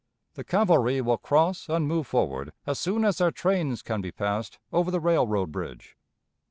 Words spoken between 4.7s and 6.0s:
over the railroad bridge.